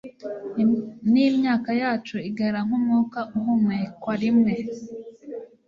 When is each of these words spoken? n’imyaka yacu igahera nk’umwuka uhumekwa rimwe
n’imyaka 1.11 1.69
yacu 1.81 2.15
igahera 2.29 2.59
nk’umwuka 2.67 3.19
uhumekwa 3.37 4.13
rimwe 4.23 4.53